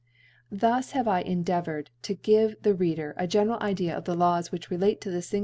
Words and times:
Thus 0.51 0.93
have 0.93 1.07
I 1.07 1.21
endeavoured 1.21 1.91
to 2.01 2.15
give 2.15 2.55
the 2.63 2.73
Jleader 2.73 3.13
a 3.17 3.27
general 3.27 3.59
Idea 3.61 3.95
of 3.95 4.05
the 4.05 4.15
Laws 4.15 4.51
which 4.51 4.71
relate 4.71 4.99
to 5.01 5.11
this 5.11 5.29
fing! 5.29 5.39